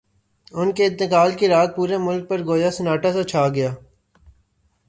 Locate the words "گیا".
3.47-3.71